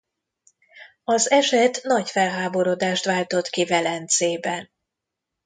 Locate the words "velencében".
3.65-4.69